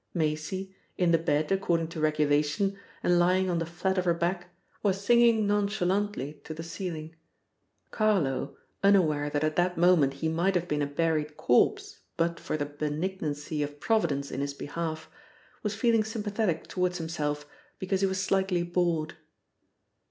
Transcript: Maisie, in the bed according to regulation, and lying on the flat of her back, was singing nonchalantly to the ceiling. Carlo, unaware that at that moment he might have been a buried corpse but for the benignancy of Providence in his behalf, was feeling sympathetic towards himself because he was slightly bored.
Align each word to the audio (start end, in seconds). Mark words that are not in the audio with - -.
Maisie, 0.15 0.75
in 0.97 1.11
the 1.11 1.19
bed 1.19 1.51
according 1.51 1.87
to 1.89 1.99
regulation, 1.99 2.75
and 3.03 3.19
lying 3.19 3.51
on 3.51 3.59
the 3.59 3.67
flat 3.67 3.99
of 3.99 4.05
her 4.05 4.15
back, 4.15 4.49
was 4.81 4.99
singing 5.05 5.45
nonchalantly 5.45 6.41
to 6.43 6.55
the 6.55 6.63
ceiling. 6.63 7.15
Carlo, 7.91 8.57
unaware 8.83 9.29
that 9.29 9.43
at 9.43 9.55
that 9.57 9.77
moment 9.77 10.13
he 10.15 10.27
might 10.27 10.55
have 10.55 10.67
been 10.67 10.81
a 10.81 10.87
buried 10.87 11.37
corpse 11.37 11.99
but 12.17 12.39
for 12.39 12.57
the 12.57 12.65
benignancy 12.65 13.61
of 13.61 13.79
Providence 13.79 14.31
in 14.31 14.41
his 14.41 14.55
behalf, 14.55 15.07
was 15.61 15.75
feeling 15.75 16.03
sympathetic 16.03 16.65
towards 16.65 16.97
himself 16.97 17.45
because 17.77 18.01
he 18.01 18.07
was 18.07 18.19
slightly 18.19 18.63
bored. 18.63 19.13